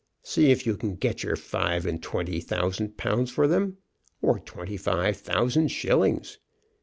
[0.23, 3.77] See if you can get your five and twenty thousand pounds for them,
[4.19, 6.39] or twenty five thousand shillings.